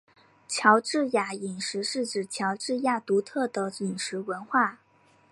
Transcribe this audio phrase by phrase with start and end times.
[0.47, 4.79] 乔治亚饮食是指乔治亚独特的饮食文化。